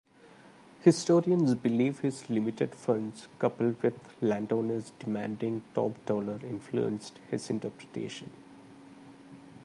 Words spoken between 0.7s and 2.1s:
Historians believe